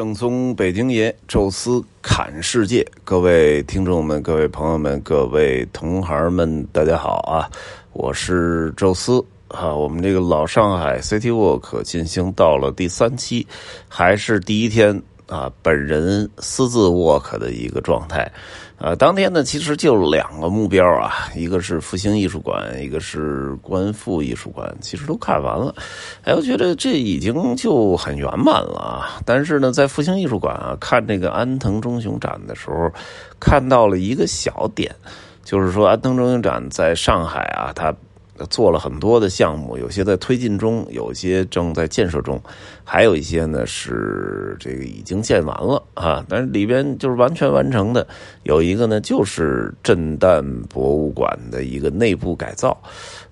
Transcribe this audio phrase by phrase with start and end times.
[0.00, 7.44] 正宗北京爷，宙斯侃世界，各位听众们、各位朋友们、各位同行们，大家好啊！
[7.92, 9.74] 我是宙斯啊。
[9.74, 13.46] 我们这个老上海 City Walk 进行到了第三期，
[13.90, 18.30] 还是第一天啊，本人私自 walk 的一个状态。
[18.78, 25.74] 呃，当天呢，其实就两个目标啊，一个是复兴艺术馆，一个是观复艺术馆，其实都看完了。
[26.24, 29.20] 哎，我觉得这已经就很圆满了啊。
[29.24, 32.90] 但是呢，在复兴艺术馆啊，看这个安藤忠雄展的时候，
[33.38, 34.94] 看到了一个小点，
[35.44, 37.94] 就是说安藤忠雄展在上海啊，他。
[38.46, 42.40] 做了很多的项目，有些在推进中，有些正在建设中，
[42.84, 46.24] 还有一些呢是这个已经建完了啊。
[46.28, 48.06] 但是里边就是完全完成的，
[48.44, 52.76] 有一个呢就是震旦博物馆的一个内部改造。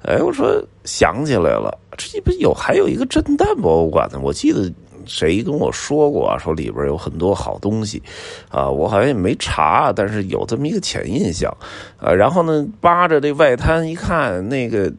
[0.03, 4.21] 哎，我说想起来了，这不有还有一个震旦博物馆呢？
[4.23, 4.73] 我记得。
[5.09, 6.39] 谁跟我说过啊？
[6.39, 8.01] 说里边有很多好东西，
[8.51, 11.53] 啊，我好像也没查，但是有这么一个潜印象，
[11.99, 14.93] 呃，然后呢，扒着这外滩一看，那个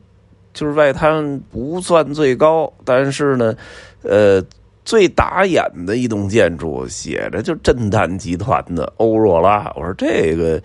[0.52, 3.56] 就是外滩不算最高，但是呢，
[4.02, 4.44] 呃，
[4.84, 9.72] 最打眼的一栋建筑，写着就震旦集团的欧若拉。
[9.76, 10.60] 我说这个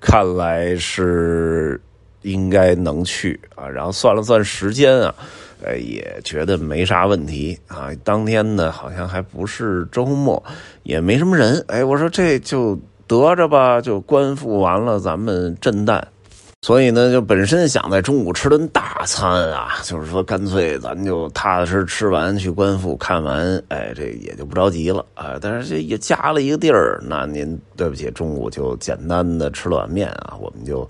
[0.00, 1.80] 看来是
[2.22, 5.12] 应该能去啊，然后算了算时间啊。
[5.62, 7.88] 呃，也觉得没啥问题啊。
[8.02, 10.42] 当天呢，好像还不是周末，
[10.82, 11.64] 也没什么人。
[11.68, 16.02] 哎，我说这就得着吧，就官复完了，咱们震旦。
[16.62, 25.36] 所以呢，就本身想在中午吃顿大餐啊，就是说干脆咱就踏踏实实吃完去官复看完，哎，这也就不着急了啊。
[25.40, 30.88] 但是这也加了一个地儿，那您对不起，中午就简单的吃了碗面啊，我们就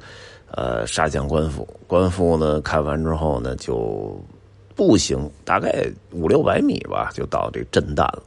[0.53, 1.67] 呃杀向官复。
[1.89, 4.17] 官复呢看完之后呢就。
[4.75, 8.23] 步行大概五六百米吧，就到这震旦了。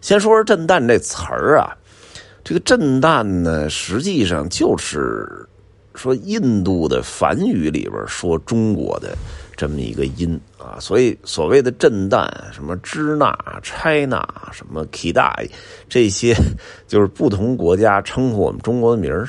[0.00, 1.76] 先说说震旦这词儿啊，
[2.44, 5.26] 这个震旦呢，实际上就是
[5.94, 9.16] 说印度的梵语里边说中国的
[9.56, 14.22] 这么一个音啊，所以所谓的震旦，什么支那、China、
[14.52, 15.32] 什么 Kida，
[15.88, 16.34] 这些
[16.86, 19.28] 就是不同国家称呼我们中国的名儿。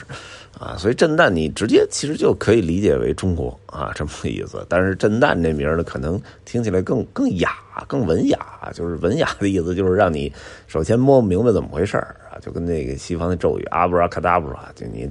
[0.59, 7.51] 啊，所以震旦你直接其实就可以理解为中国啊这么个意思，但是震旦这名呢，可能听起来更更雅、
[7.87, 8.39] 更文雅，
[8.73, 10.33] 就是文雅的意思，就是让你
[10.65, 15.07] 首先摸不明白怎么回事啊，就跟那个西方的咒语阿布拉卡达布拉，就你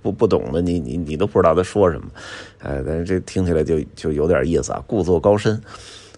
[0.00, 2.08] 不不懂的，你你你都不知道他说什么，
[2.60, 5.54] 哎，但是这听起来就就有点意思啊，故作高深，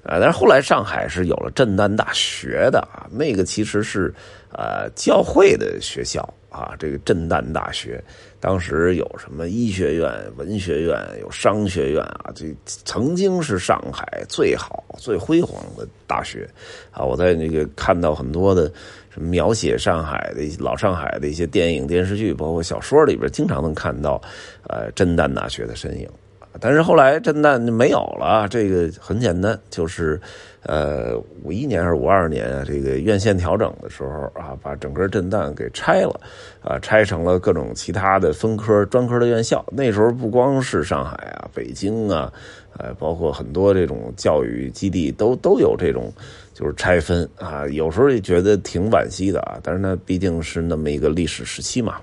[0.05, 4.15] 啊，但是后来上海是有了震旦大学的啊，那个其实是
[4.53, 6.23] 呃教会的学校。
[6.51, 8.03] 啊，这个震旦大学
[8.41, 16.49] 当时有什么医学院、文学院，有商学院啊，这曾经是上海最好、最辉煌的大学
[16.91, 17.05] 啊。
[17.05, 18.73] 我在那个看到很多的
[19.11, 24.21] 什么描写上海的老上海的一些电影、电视剧，包括小说里边，经常能看到
[24.69, 26.09] 呃震旦大学的身影。
[26.59, 30.21] 但是后来震旦没有了，这个很简单，就是。
[30.63, 32.63] 呃，五一年还是五二年啊？
[32.67, 36.21] 这个院线调整的时候啊，把整个震旦给拆了，
[36.61, 39.65] 啊，拆成了各种其他的分科、专科的院校。
[39.73, 42.31] 那时候不光是上海啊，北京啊，
[42.77, 46.13] 呃，包括很多这种教育基地都都有这种
[46.53, 47.67] 就是拆分啊。
[47.69, 51.97] 有时候也觉得挺惋惜的啊，但是呢，毕竟是那么一个历史时期嘛。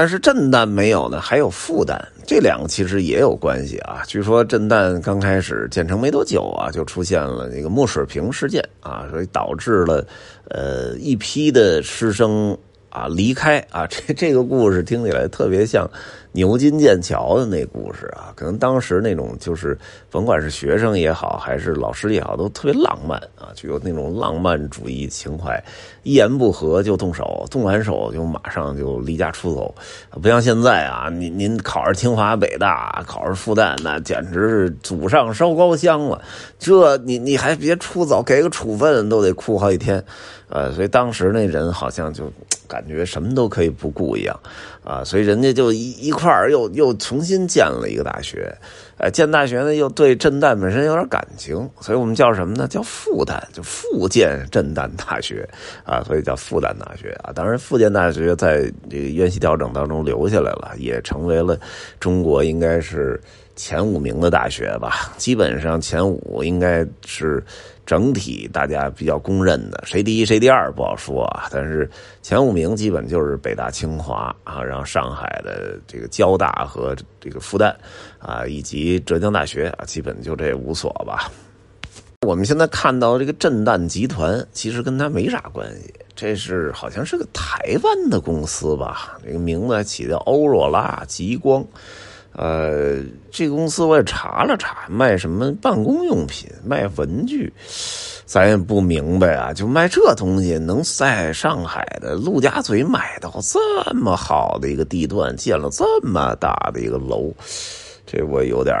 [0.00, 4.02] 但是震旦没有呢，还有负旦，这两个其实也有关系啊。
[4.06, 10.02] 据说震旦刚开始建成没多久啊，就出现了那个墨水瓶事件啊，所以导致了
[10.48, 12.56] 呃一批的师生。
[12.88, 13.86] 啊，离开啊！
[13.86, 15.88] 这这个故事听起来特别像
[16.32, 18.32] 牛津剑桥的那故事啊。
[18.36, 19.76] 可能当时那种就是，
[20.10, 25.62] 甭管是学生也好，还是老师也好，都特别浪漫啊，就有那种浪漫主义情怀，
[26.02, 29.74] 一言不合就动手，动完手就马上就离家出走，
[30.22, 36.22] 不像现在啊，您您考上清华北大，考上复旦，那简直是祖上烧高香了。
[36.58, 40.02] 这你你还别出走，给个处分都得哭好几天，
[40.48, 42.32] 呃，所以当时那人好像就。
[42.70, 44.40] 感觉什么都可以不顾一样，
[44.84, 48.54] 啊，所以人家就一一块儿又又重新建了一个大学，
[48.98, 52.68] 呃，建大学呢又对震旦本身有点感情，所以我们叫什么呢？
[52.68, 55.48] 叫复旦，就复建震旦大学，
[55.84, 57.32] 啊，所以叫复旦大学啊。
[57.34, 61.58] 当然，复建大学在这个院系调整当中留下来了，也成为了
[61.98, 63.18] 中国应该是。
[63.60, 67.44] 前五名的大学吧，基本上前五应该是
[67.84, 71.46] 整体大家比较公认的，谁第一谁第二不好说啊。
[71.52, 71.88] 但是
[72.22, 77.74] 前五名基本就是北大、清华啊，然后上海的这个交大和这个复旦
[78.18, 81.30] 啊，以及浙江大学啊，基本就这五所吧。
[82.26, 85.92] 我们现在看到这个震旦集团，其实跟他没啥关系。
[86.16, 89.18] 这是好像是个台湾的公司吧？
[89.22, 91.62] 这个名字起的欧若拉极光。
[92.32, 97.52] 呃，这公司我也查了查，卖什么办公用品，卖文具，
[98.24, 99.52] 咱也不明白啊。
[99.52, 107.32] 就卖这东西，能在上海的陆家嘴买到这么好的一个地段，建了这么大的一个楼。
[108.12, 108.76] 这我有点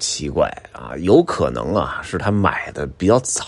[0.00, 3.44] 奇怪啊，有可能啊是他买的比较早，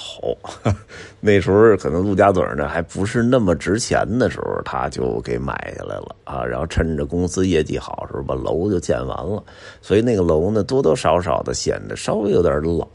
[1.19, 9.43] 那时候可能陆家嘴呢还不是那么值钱的时候，他就给买下来了啊，然后趁着公司业绩好时候把楼就建完了，
[9.83, 12.87] 所以那个楼呢多多少少的显得稍微有点老，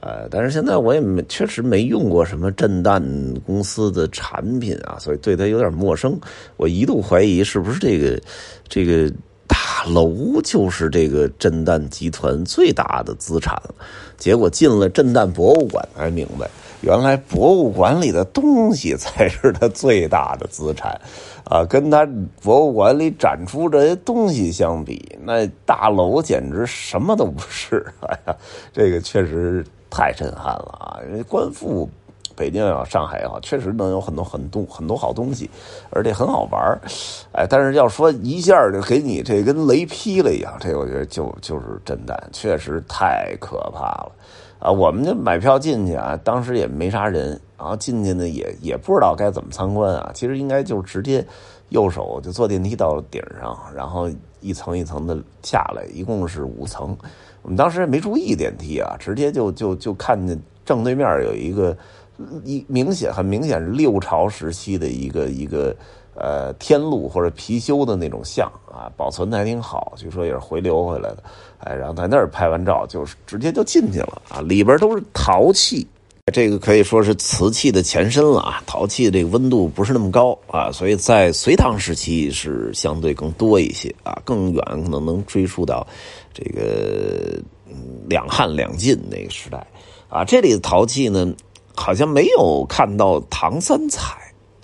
[0.00, 3.00] 呃，但是现在我也没确实没用过什么震旦
[3.46, 6.18] 公司的产品啊，所以对他有点陌生，
[6.56, 8.20] 我一度怀疑是不是这个
[8.68, 9.08] 这个。
[9.48, 13.60] 大楼就是这个震旦集团最大的资产
[14.16, 16.48] 结果进了震旦博物馆才明白，
[16.82, 21.00] 原来博物馆里的东西才是他最大的资产，
[21.44, 22.06] 啊，跟他
[22.42, 27.84] 博物馆里展出这些东西相比，那大楼简直什么都不是。
[28.00, 28.36] 哎呀，
[28.72, 31.00] 这个确实太震撼了啊！
[31.08, 31.88] 因为官复。
[32.38, 35.50] 北京也好，上海也好，确实能有很多很多很多好东西，
[35.90, 36.80] 而且很好玩
[37.32, 44.12] 哎，但是要说一下就给你这跟雷劈了一样，这我觉得就就是震蛋，确实太可怕了
[44.60, 44.70] 啊！
[44.70, 50.12] 我们就买票进去啊，当时也没啥人，然后进去呢也也不知道该怎么参观啊。
[50.14, 51.26] 其实应该就直接
[51.70, 54.08] 右手就坐电梯到顶上，然后
[54.40, 56.96] 一层一层的下来，一共是五层。
[57.42, 61.76] 我们当时也没注意电梯啊，直接就就就看见正对面有一个。
[62.44, 65.74] 一明显很明显是六朝时期的一个一个
[66.14, 71.22] 呃天禄或者貔貅的那种像啊，保存的还挺好，据说也是回流回来的。
[71.58, 75.86] 哎，然后在那儿拍完照，就是直接就进去了啊，里边都是陶器，
[76.32, 78.62] 这个可以说是瓷器的前身了啊。
[78.66, 85.86] 陶器这个温度不是那么高啊，所以在隋唐时期是相对更多一些啊，更远可能能追溯到
[86.34, 87.40] 这个
[88.08, 89.64] 两汉两晋那个时代
[90.08, 90.24] 啊。
[90.24, 91.32] 这里的陶器呢。
[91.78, 94.16] 好像没有看到唐三彩，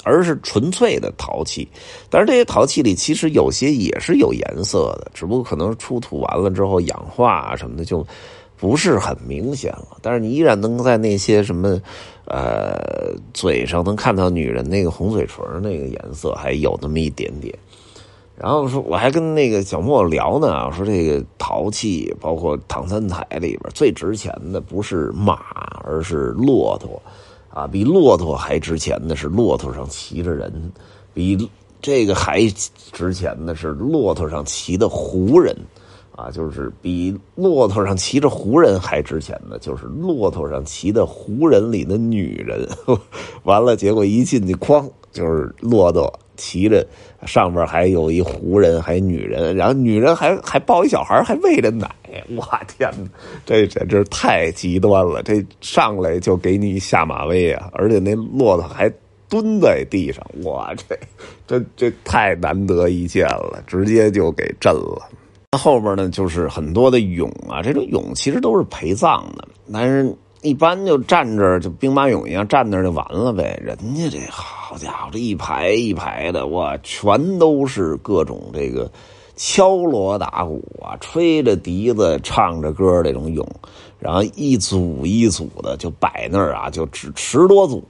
[0.05, 1.67] 而是纯粹的陶器。
[2.11, 8.07] 但是这些陶器里其实有些也是有颜色的，只不过可能出土完了之后氧化什么的就
[8.57, 9.97] 不是很明显了。
[10.03, 11.81] 但是你依然能在那些什么
[12.27, 17.57] 呃嘴上能看到女人那个红嘴唇那个颜色还有那么一点点。
[18.37, 25.39] 然后说，我还跟那个小莫聊呢，说这个陶器，包括唐三彩里边最值钱的不是马，
[25.85, 27.01] 而是骆驼，
[27.49, 30.53] 啊，比骆驼还值钱的是骆驼上骑着人，
[31.13, 31.49] 比
[31.81, 32.45] 这个还
[32.91, 35.57] 值钱的是骆驼上骑的胡人，
[36.17, 42.69] 啊，就是比骆驼上骑着胡人还值钱的，就是骆驼上骑的胡人里的女人。
[43.45, 46.13] 完了，结果一进去，哐，就是骆驼。
[46.37, 46.87] 骑着
[47.27, 51.89] 上边还有一胡人，还女人，然后女人还还抱一小孩，还喂着奶。
[52.37, 52.43] 我
[52.77, 53.09] 天哪，
[53.45, 55.23] 这简直太极端了！
[55.23, 57.71] 这上来就给你下马威啊！
[57.73, 58.91] 而且那骆驼还
[59.29, 60.99] 蹲在地上，哇，这
[61.47, 65.09] 这这太难得一见了，直接就给震了。
[65.59, 70.15] 后边呢，就是很多的俑啊，这种俑其实都是陪葬的，但是。
[70.45, 73.59] 一般就站这儿就兵马俑一样站那儿就完了呗。
[73.65, 78.91] 人家这好家伙，这一排一排的，哇，全都是各种这个
[79.37, 83.43] 敲锣打鼓啊，吹着笛子唱着歌这种俑，
[83.99, 87.83] 然后一组一组的就摆那儿啊，就十十多组。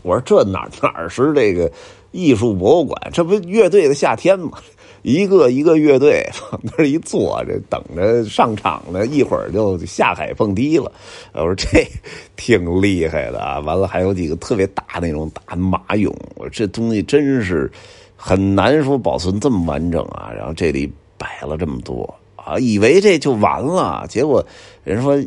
[0.00, 1.70] 我说这哪哪是这个
[2.12, 2.98] 艺术博物馆？
[3.12, 4.52] 这不乐队的夏天吗？
[5.02, 10.90] 一个一个乐队 往那儿一坐着，等着上场呢，一会儿就下海蹦迪了。
[11.32, 11.86] 我说这
[12.36, 13.58] 挺厉害的啊！
[13.60, 17.70] 完了还有几个特别大那种大马俑，我说这东西真是
[18.16, 20.30] 很难说保存这么完整啊。
[20.36, 24.44] 然后这里摆了这么多啊，以为这就完了，结果
[24.84, 25.18] 人说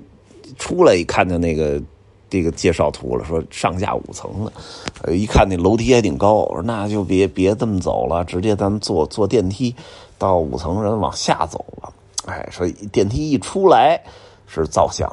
[0.58, 1.82] 出来一看见那个。
[2.34, 4.52] 这个介绍图了，说上下五层的，
[5.04, 9.76] 呃，一看那楼梯还挺高，我说那就别别这么走了，直接咱们坐坐电梯
[10.18, 11.94] 到五层，人往下走了。
[12.26, 14.02] 哎，说电梯一出来
[14.48, 15.08] 是造像，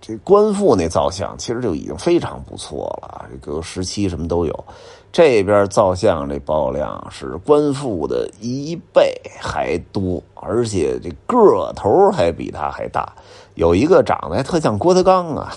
[0.00, 4.64] 这官复那造像其实就已经非常不错了，这个时期什么都有。
[5.12, 13.12] 这边造像这爆量是官复的一倍还多，而且这个头还比他还大，
[13.54, 15.52] 有一个长得还特像郭德纲啊。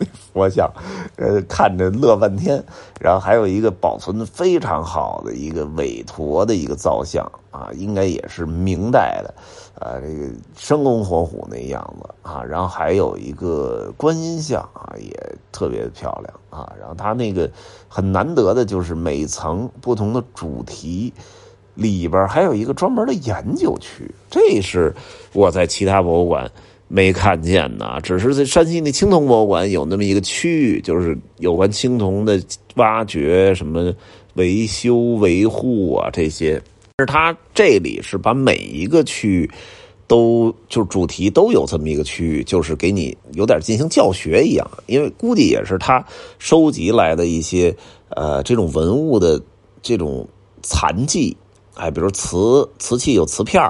[0.32, 0.70] 佛像，
[1.16, 2.62] 呃，看着乐半天。
[3.00, 9.34] 然后还有一个保存非常好的一个韦陀的一个造像啊，应该也是明代的，
[9.78, 12.42] 啊，这个生龙活虎那样子啊。
[12.42, 15.10] 然后还有一个观音像啊，也
[15.50, 16.72] 特别漂亮啊。
[16.78, 17.50] 然后它那个
[17.88, 21.12] 很难得的就是每层不同的主题
[21.74, 24.94] 里边还有一个专门的研究区，这是
[25.32, 26.50] 我在其他博物馆。
[26.92, 32.42] 没看见呢，只是在山西那青铜博物馆有那么一个区域，就是有关青铜的
[32.74, 33.94] 挖掘、什么
[34.34, 36.60] 维修维护啊这些。
[36.98, 39.50] 是它这里是把每一个区域
[40.08, 44.68] 都就主题都有这么一个区域，就是给你有点进行教学一样。
[44.86, 46.04] 因为估计也是他
[46.40, 47.72] 收集来的一些
[48.08, 49.40] 呃这种文物的
[49.80, 50.28] 这种
[50.60, 51.36] 残迹。
[51.74, 53.62] 哎，比如瓷瓷器有瓷片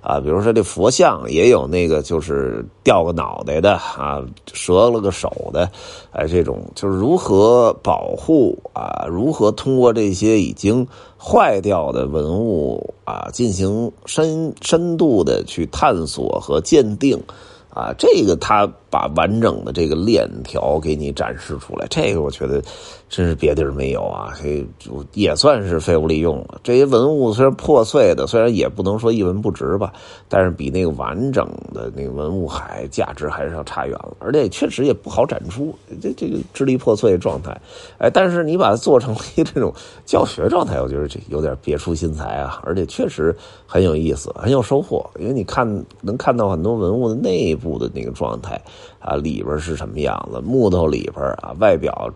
[0.00, 5.70] 啊，比如说这佛像也有那个就是掉个脑袋的啊，折了个手的，
[6.12, 10.86] 哎，这种就是如何保护啊，如何通过这些已经
[11.18, 17.22] 坏掉的文物啊，进行深深度的去探索和鉴定。
[17.70, 22.60] 啊，这个他把完整的这个链条给你展示出来，这个我觉得
[23.08, 24.66] 真是别地儿没有啊，这
[25.12, 26.60] 也算是废物利用了。
[26.64, 29.92] 这些文物虽然破碎的，虽然也不能说一文不值吧，
[30.28, 35.72] 但是比那个完整的那个文物还价值还是要差远了，而且确实也不好展出，
[36.02, 37.56] 这这个支离破碎状态。
[37.98, 39.72] 哎，但是你把它做成一这种
[40.04, 43.32] 教学状态，我觉得这有点别出心裁啊，而且确实
[43.64, 45.64] 很有意思，很有收获，因为你看
[46.00, 47.56] 能看到很多文物的内。
[47.59, 48.60] 部的那个状态
[48.98, 50.40] 啊，里边是什么样子？
[50.40, 52.10] 木头里边啊，外表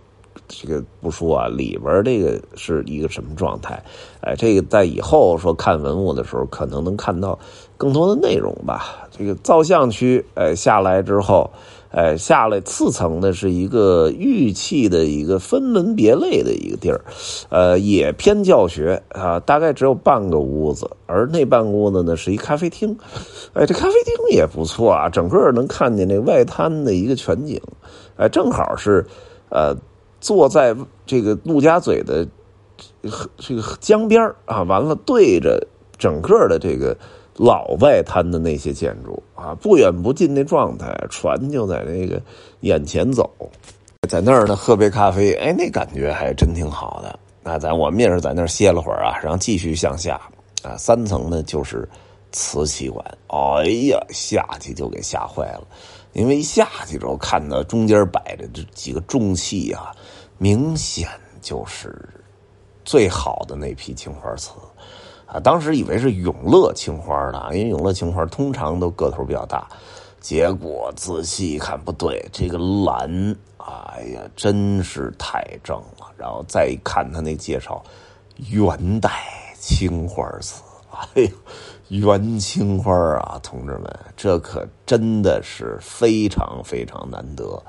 [0.49, 3.83] 这个不说啊，里边这个是一个什么状态？
[4.21, 7.39] 哎，这个在以后说看文物的时候，可能能看到
[7.77, 9.07] 更多的内容吧。
[9.11, 11.51] 这个造像区，哎，下来之后。
[11.97, 17.01] 哎，下来次层的是一个玉器的一个分门别类的一个地儿，
[17.51, 22.99] 呃，也偏教学啊，大概只有半个屋子，而那半屋子呢是一咖啡厅，
[23.53, 27.63] 哎，这咖啡厅也不错啊，整个能看见那外滩的一个全景，
[28.17, 29.07] 哎，正好是，
[29.51, 29.77] 呃，
[30.21, 30.75] 坐在
[31.07, 32.27] 这个陆家嘴的
[33.37, 35.65] 这个江边啊，完了对着
[35.97, 36.97] 整个的这个。
[37.37, 42.23] 老外滩的那些建筑啊，不远不近那状态，船就在那个
[42.61, 43.29] 眼前走，
[44.09, 47.19] 在那儿呢喝杯咖啡，哎，那感觉还真挺好的。
[47.43, 50.21] 那咱我们也是在那儿歇了会儿啊，然后继续向下
[50.63, 51.89] 啊，三层呢就是
[52.31, 53.05] 瓷器馆。
[53.27, 55.67] 哎呀，下去就给吓坏了，
[56.13, 59.91] 因为一下去之后看到中间摆着这几个重器啊，
[60.39, 61.09] 明显
[61.43, 62.09] 就是
[62.85, 64.53] 最好的那批青花瓷。
[65.35, 69.67] 啊，当时以为是永乐青花的，因为永乐青花通常都个头比较大，
[70.21, 76.07] 结果仔细一看不对，这个蓝，哎呀，真是太正了。
[76.17, 77.83] 然后再一看他那介绍，
[78.49, 79.11] 元代
[79.59, 80.63] 青花瓷，
[81.17, 81.29] 哎呦，
[81.89, 87.61] 元青花啊，同志们，这可真的是非常非常难得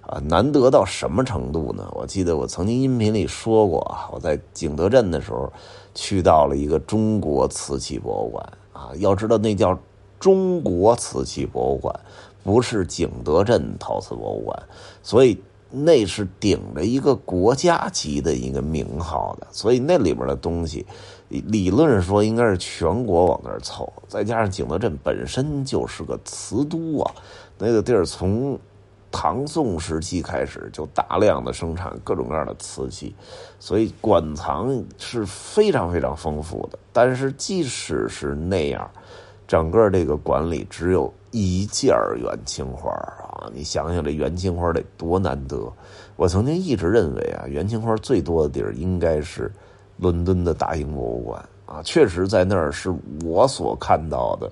[0.00, 0.18] 啊！
[0.24, 1.86] 难得到什么程度呢？
[1.92, 5.52] 我记得我曾经音频里说过，我在景德镇的时候。
[6.02, 9.78] 去到了一个中国瓷器博物馆啊，要知道那叫
[10.18, 11.94] 中国瓷器博物馆，
[12.42, 14.62] 不是景德镇陶瓷博物馆，
[15.02, 15.38] 所以
[15.70, 20.86] 那是顶着一个国家级的一个名号的，所以那里边的东西，
[21.28, 27.12] 理论说应该是全国往那儿凑，再加上景德镇本身就是个瓷都啊，
[27.58, 28.58] 那个地儿从。
[29.12, 33.14] 唐宋时期开始就大量的生产各种各样的瓷器，
[33.58, 36.78] 所以馆藏是非常非常丰富的。
[36.92, 38.88] 但是即使是那样，
[39.48, 43.50] 整个这个馆里只有一件元青花啊！
[43.52, 45.72] 你想想这元青花得多难得！
[46.14, 49.50] 我曾经一直认为啊，元青花最多的地儿应该是
[49.96, 54.50] 伦敦的大英博物馆啊，确实在那儿是我所看到的。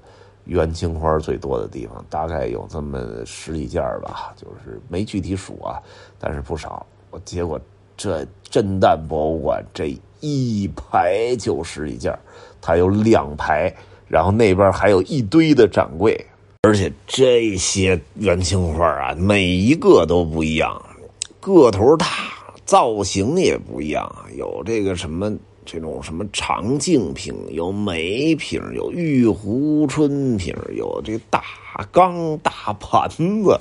[0.49, 5.81] 元青花最多的地方，大概有这么十几件吧，就是没具体数啊，
[6.19, 6.85] 但是不少。
[7.11, 7.61] 我结果
[7.97, 12.19] 这震旦博物馆这一排就十几件，
[12.63, 13.73] 它有两排，
[14.09, 16.19] 然后那边还有一堆的展柜，
[16.63, 20.83] 而且这些元青花啊，每一个都不一样，
[21.41, 22.07] 个头大，
[22.65, 25.31] 造型也不一样，有这个什么。
[25.71, 31.45] 这种什么长镜瓶，有梅瓶，有玉壶春瓶，有这大
[31.93, 33.07] 缸大盘
[33.45, 33.55] 子，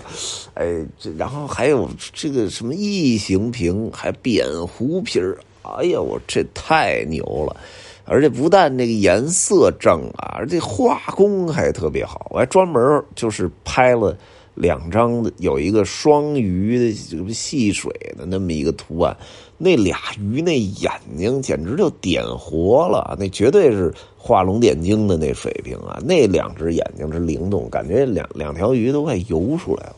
[0.54, 5.22] 哎，这然后还有这个什么异形瓶，还扁壶瓶
[5.64, 7.58] 哎呀，我这太牛了！
[8.06, 12.28] 而且不但这个颜色正啊，而且画工还特别好。
[12.30, 14.18] 我还专门就是拍了
[14.58, 19.16] 两张有一个双鱼的戏水的那么一个图案，
[19.56, 26.02] 那俩鱼那眼睛简直就点活了，那绝对是画龙点睛的那水平啊！
[26.04, 29.96] 那两只眼睛是灵动，感觉两两条鱼都快游出来了，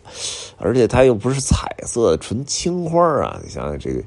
[0.57, 3.39] 而且它又不是彩色，纯青花啊！
[3.41, 4.03] 你想想这个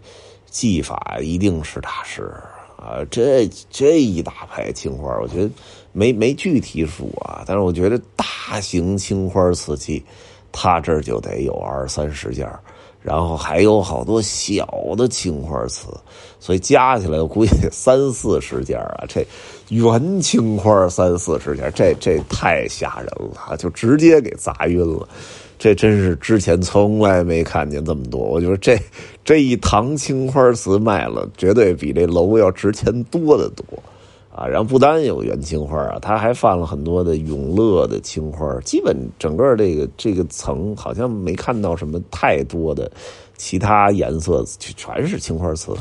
[0.50, 2.30] 技法一定是大师
[2.76, 3.02] 啊！
[3.10, 5.50] 这这一大排青花，我觉得
[5.92, 10.04] 没没具体数啊，但是我觉得大型青花瓷器。
[10.52, 12.46] 他这儿就得有二三十件
[13.00, 14.64] 然后还有好多小
[14.96, 15.88] 的青花瓷，
[16.38, 19.04] 所以加起来我估计得三四十件啊。
[19.08, 19.26] 这
[19.70, 25.08] 原青花三四十件，这这太吓人了，就直接给砸晕了。
[25.58, 28.20] 这真是之前从来没看见这么多。
[28.20, 28.78] 我觉得这
[29.24, 33.64] 这一堂青花瓷卖了，绝对比这楼要值钱多得多。
[34.34, 42.90] 啊，然后不单有元青花啊，他还放了很多的永乐的青花，基本整个这个这个层好像没看到什么太多的
[43.36, 45.72] 其他颜色，全是青花瓷。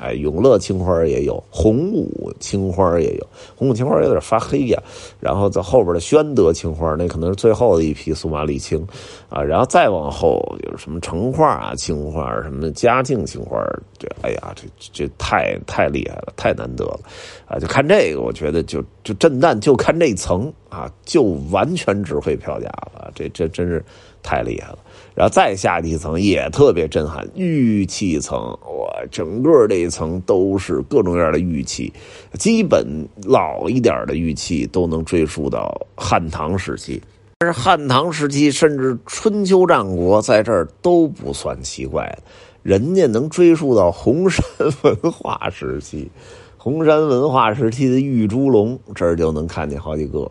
[0.00, 4.82] 哎，永乐青花也有，洪武青花也有，洪武青花有点发黑呀。
[5.20, 8.82] 然后在后边的宣德青花，那可能是最后的一批苏麻沥青
[9.28, 9.42] 啊。
[9.42, 13.62] 然后再往后有什么成化啊青花，什么嘉靖青花，
[13.98, 17.00] 这哎呀，这这太太厉害了，太难得了
[17.46, 17.58] 啊！
[17.58, 23.12] 就看这个，我觉得就就震旦就看这一层啊，就完全值回票价了。
[23.14, 23.84] 这这真是
[24.22, 24.78] 太厉害了。
[25.14, 31.92] 然后再下一层也特别震撼，玉器层，哇，整个这一层都是各种各样的玉器，
[32.38, 37.02] 基本老一点的玉器都能追溯到汉唐时期，
[37.38, 42.18] 但是汉唐时期甚至春秋战国在这儿都不算奇怪，
[42.62, 44.44] 人家能追溯到红山
[44.82, 46.10] 文化时期，
[46.56, 50.30] 红山文化时期的玉猪龙这儿就能看见好几个。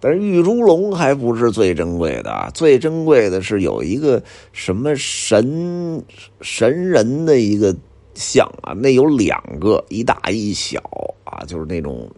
[0.00, 6.02] 但是玉猪龙还不是最珍贵的，最珍贵的是有一个什么神
[6.40, 7.76] 神人的一个
[8.14, 10.80] 像啊，那有两个，一大一小
[11.24, 12.10] 啊，就是那种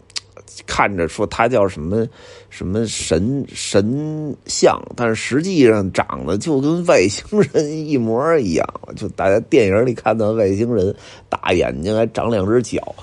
[0.66, 2.06] 看着说他叫什么
[2.50, 10.94] 什么神神像，但是实际上长得就跟外星人一模一样，就大家电影里看到外星人，
[11.28, 12.94] 大眼睛还长两只脚。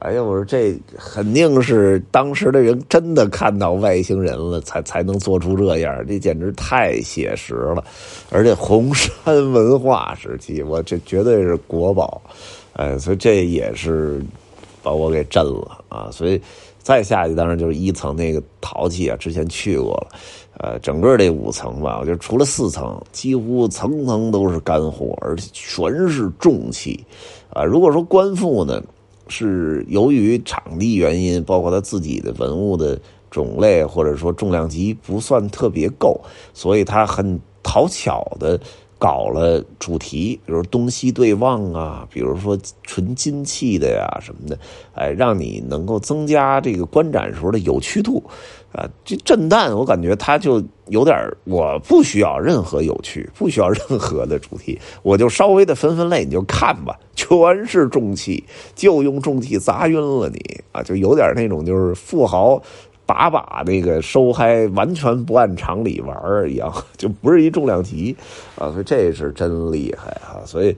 [0.00, 7.82] 哎呀，我说这肯定是当时的人真的看到外星人了，才才能做出这样，这简直太写实了。
[8.30, 9.10] 而且红山
[9.52, 12.20] 文化时期，我这绝对是国宝，
[12.74, 14.22] 哎，所以这也是
[14.82, 16.10] 把我给震了啊！
[16.12, 16.38] 所以
[16.78, 20.08] 再下去，当然就是一层那个陶器啊，之前去过了，
[20.58, 27.02] 呃，整个这五层吧，我觉得除了四层，几乎层层都是干货，而且全是重器
[27.48, 27.64] 啊。
[27.64, 28.82] 如果说官复呢？
[29.28, 32.98] 是由于场地原因，包括他自己的文物的
[33.30, 36.20] 种类或者说重量级不算特别够，
[36.54, 38.58] 所以他很讨巧的
[38.98, 44.58] 搞了主题，比如东西对望啊，比如说纯金器的呀什么的，
[44.94, 48.22] 哎，让你能够增加这个观展时候的有趣度。
[48.76, 60.38] 啊，这震旦我感觉它就有点我不需要任何有趣，不需要 任何的主题，我就稍微的分分类，你就看吧，全是重器，就用重器砸晕了你
[60.72, 62.62] 啊，就有点那种就是富豪。
[63.06, 68.16] 把把那个收嗨，完全不按常理玩一样，就不是一重量级
[68.58, 70.42] 啊，所以这是真厉害啊！
[70.44, 70.76] 所以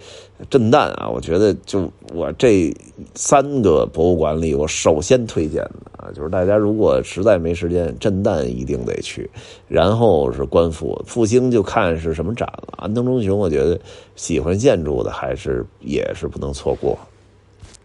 [0.50, 2.70] 震旦啊，我觉得就我这
[3.14, 9.28] 三个博物馆里，我首先推荐的啊，就是大家如果实在没时间，震旦一定得去，
[9.66, 12.74] 然后是观复复兴，就看是什么展了。
[12.76, 13.80] 安藤忠雄，我觉得
[14.16, 16.98] 喜欢建筑的还是也是不能错过。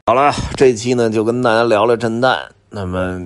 [0.06, 3.26] 好了，这期呢就跟大家聊聊震旦，那么。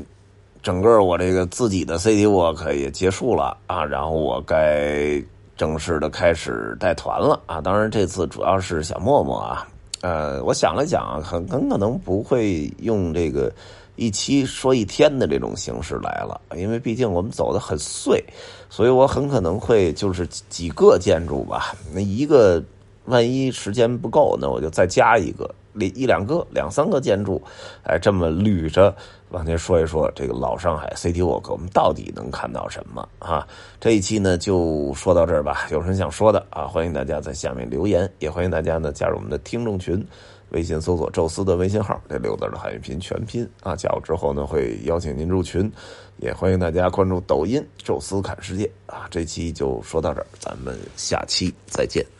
[0.67, 5.23] 整个我这个自己的 CT Walk 也结束了啊，然后我该
[5.55, 7.61] 正式的开始带团了啊。
[7.61, 9.65] 当然这次主要是小默默啊，
[10.01, 13.49] 呃，我想了想，很很可能不会用这个
[13.95, 18.21] 一期说一天的这种形式来了，因为毕竟我们走的很碎，
[18.69, 21.73] 所以我很可能会就是几个建筑吧。
[21.93, 22.61] 那一个
[23.05, 25.49] 万一时间不够，那我就再加一个。
[25.85, 27.41] 一两个、两三个建筑，
[27.83, 28.95] 哎，这么捋着
[29.29, 33.47] 往前说一说，这个老上海 City Walk，我们到底能看到什么啊？
[33.79, 35.67] 这一期呢就说到这儿吧。
[35.71, 36.65] 有什么想说的啊？
[36.65, 40.05] 欢迎大家在下面留言，也欢迎大家呢加入我们的听众群，
[40.49, 43.75] 微信搜索“宙斯”的微信号，这六字的汉语拼全拼啊。
[43.75, 45.69] 加入之后呢，会邀请您入群，
[46.17, 49.07] 也欢迎大家关注抖音“宙斯看世界”啊。
[49.11, 52.16] 这期就说到这儿，咱们下期再见。